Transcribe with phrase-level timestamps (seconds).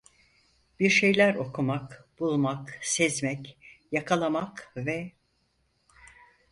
[0.79, 3.57] Bir şeyler okumak, bulmak, sezmek,
[3.91, 5.11] yakalamak ve…